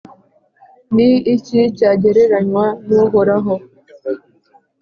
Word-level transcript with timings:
Ni 0.95 1.11
iki 1.35 1.59
cyagereranywa 1.77 2.65
n’Uhoraho? 2.93 3.53